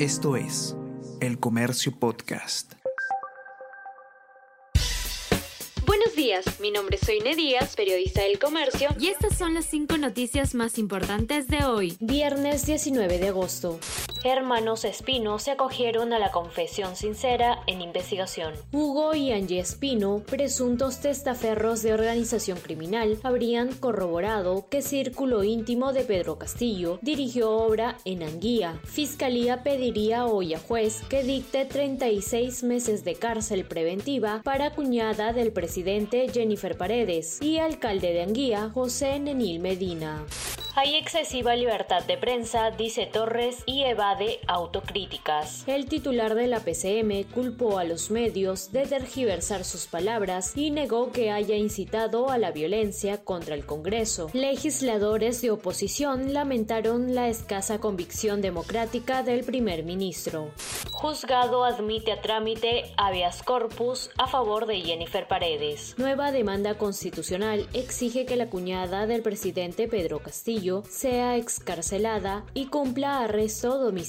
Esto 0.00 0.34
es 0.34 0.76
El 1.20 1.38
Comercio 1.38 1.96
Podcast. 1.96 2.72
Buenos 5.86 6.16
días, 6.16 6.44
mi 6.58 6.72
nombre 6.72 6.96
es 6.96 7.06
Soine 7.06 7.36
Díaz, 7.36 7.76
periodista 7.76 8.22
del 8.22 8.40
Comercio, 8.40 8.88
y 8.98 9.06
estas 9.06 9.38
son 9.38 9.54
las 9.54 9.66
cinco 9.66 9.96
noticias 9.96 10.56
más 10.56 10.78
importantes 10.78 11.46
de 11.46 11.64
hoy, 11.64 11.96
viernes 12.00 12.66
19 12.66 13.20
de 13.20 13.28
agosto. 13.28 13.78
Hermanos 14.26 14.86
Espino 14.86 15.38
se 15.38 15.50
acogieron 15.50 16.14
a 16.14 16.18
la 16.18 16.30
confesión 16.30 16.96
sincera 16.96 17.58
en 17.66 17.82
investigación. 17.82 18.54
Hugo 18.72 19.14
y 19.14 19.30
Angie 19.32 19.60
Espino, 19.60 20.22
presuntos 20.24 21.00
testaferros 21.00 21.82
de 21.82 21.92
organización 21.92 22.58
criminal, 22.58 23.18
habrían 23.22 23.74
corroborado 23.74 24.66
que 24.70 24.80
Círculo 24.80 25.44
Íntimo 25.44 25.92
de 25.92 26.04
Pedro 26.04 26.38
Castillo 26.38 26.98
dirigió 27.02 27.50
obra 27.50 27.98
en 28.06 28.22
Anguía. 28.22 28.80
Fiscalía 28.84 29.62
pediría 29.62 30.24
hoy 30.24 30.54
a 30.54 30.58
juez 30.58 31.02
que 31.10 31.22
dicte 31.22 31.66
36 31.66 32.62
meses 32.62 33.04
de 33.04 33.16
cárcel 33.16 33.66
preventiva 33.66 34.40
para 34.42 34.74
cuñada 34.74 35.34
del 35.34 35.52
presidente 35.52 36.30
Jennifer 36.32 36.78
Paredes 36.78 37.42
y 37.42 37.58
alcalde 37.58 38.14
de 38.14 38.22
Anguía, 38.22 38.70
José 38.72 39.18
Nenil 39.18 39.60
Medina. 39.60 40.24
Hay 40.76 40.96
excesiva 40.96 41.54
libertad 41.54 42.02
de 42.02 42.18
prensa, 42.18 42.72
dice 42.72 43.06
Torres, 43.06 43.62
y 43.64 43.84
evade 44.14 44.40
autocríticas. 44.46 45.64
El 45.66 45.86
titular 45.86 46.34
de 46.34 46.46
la 46.46 46.60
PCM 46.60 47.24
culpó 47.32 47.78
a 47.78 47.84
los 47.84 48.10
medios 48.10 48.72
de 48.72 48.86
tergiversar 48.86 49.64
sus 49.64 49.86
palabras 49.86 50.56
y 50.56 50.70
negó 50.70 51.12
que 51.12 51.30
haya 51.30 51.56
incitado 51.56 52.30
a 52.30 52.38
la 52.38 52.52
violencia 52.52 53.22
contra 53.24 53.54
el 53.54 53.66
Congreso. 53.66 54.30
Legisladores 54.32 55.40
de 55.42 55.50
oposición 55.50 56.32
lamentaron 56.32 57.14
la 57.14 57.28
escasa 57.28 57.78
convicción 57.78 58.40
democrática 58.40 59.22
del 59.22 59.44
primer 59.44 59.84
ministro. 59.84 60.50
Juzgado 60.90 61.64
admite 61.64 62.12
a 62.12 62.20
trámite 62.20 62.84
habeas 62.96 63.42
corpus 63.42 64.10
a 64.16 64.26
favor 64.26 64.66
de 64.66 64.80
Jennifer 64.80 65.28
Paredes. 65.28 65.94
Nueva 65.98 66.32
demanda 66.32 66.78
constitucional 66.78 67.66
exige 67.74 68.24
que 68.24 68.36
la 68.36 68.48
cuñada 68.48 69.06
del 69.06 69.22
presidente 69.22 69.88
Pedro 69.88 70.20
Castillo 70.20 70.82
sea 70.88 71.36
excarcelada 71.36 72.44
y 72.54 72.66
cumpla 72.66 73.20
arresto 73.20 73.78
domiciliario. 73.78 74.03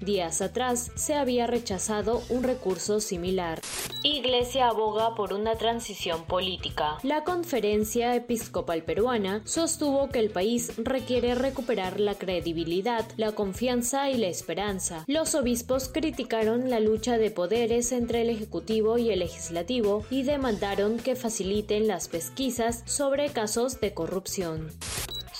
Días 0.00 0.42
atrás 0.42 0.90
se 0.94 1.14
había 1.14 1.46
rechazado 1.46 2.22
un 2.28 2.42
recurso 2.42 3.00
similar. 3.00 3.60
Iglesia 4.02 4.68
aboga 4.68 5.14
por 5.14 5.32
una 5.32 5.54
transición 5.56 6.24
política. 6.24 6.98
La 7.02 7.24
Conferencia 7.24 8.14
Episcopal 8.14 8.82
Peruana 8.82 9.40
sostuvo 9.44 10.10
que 10.10 10.18
el 10.18 10.30
país 10.30 10.72
requiere 10.76 11.34
recuperar 11.34 11.98
la 11.98 12.14
credibilidad, 12.16 13.06
la 13.16 13.32
confianza 13.32 14.10
y 14.10 14.18
la 14.18 14.26
esperanza. 14.26 15.04
Los 15.06 15.34
obispos 15.34 15.88
criticaron 15.88 16.68
la 16.68 16.80
lucha 16.80 17.16
de 17.16 17.30
poderes 17.30 17.92
entre 17.92 18.22
el 18.22 18.30
Ejecutivo 18.30 18.98
y 18.98 19.10
el 19.10 19.20
Legislativo 19.20 20.04
y 20.10 20.24
demandaron 20.24 20.98
que 20.98 21.16
faciliten 21.16 21.86
las 21.88 22.08
pesquisas 22.08 22.82
sobre 22.84 23.30
casos 23.30 23.80
de 23.80 23.94
corrupción. 23.94 24.68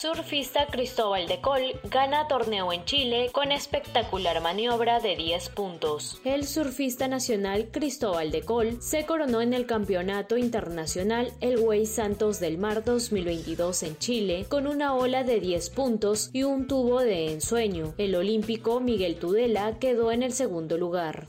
Surfista 0.00 0.64
Cristóbal 0.64 1.28
de 1.28 1.42
Col 1.42 1.78
gana 1.90 2.26
torneo 2.26 2.72
en 2.72 2.86
Chile 2.86 3.28
con 3.32 3.52
espectacular 3.52 4.40
maniobra 4.40 4.98
de 4.98 5.14
10 5.14 5.50
puntos. 5.50 6.22
El 6.24 6.46
surfista 6.46 7.06
nacional 7.06 7.68
Cristóbal 7.70 8.30
de 8.30 8.40
Col 8.40 8.80
se 8.80 9.04
coronó 9.04 9.42
en 9.42 9.52
el 9.52 9.66
Campeonato 9.66 10.38
Internacional 10.38 11.34
El 11.42 11.58
Güey 11.60 11.84
Santos 11.84 12.40
del 12.40 12.56
Mar 12.56 12.82
2022 12.82 13.82
en 13.82 13.98
Chile 13.98 14.46
con 14.48 14.66
una 14.66 14.94
ola 14.94 15.22
de 15.22 15.38
10 15.38 15.68
puntos 15.68 16.30
y 16.32 16.44
un 16.44 16.66
tubo 16.66 17.00
de 17.00 17.32
ensueño. 17.32 17.92
El 17.98 18.14
olímpico 18.14 18.80
Miguel 18.80 19.16
Tudela 19.16 19.78
quedó 19.78 20.12
en 20.12 20.22
el 20.22 20.32
segundo 20.32 20.78
lugar. 20.78 21.28